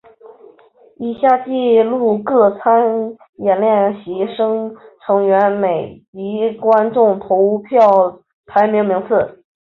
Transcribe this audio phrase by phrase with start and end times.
[0.97, 9.43] 以下记录各参演练习生成员每集观众投票排名名次。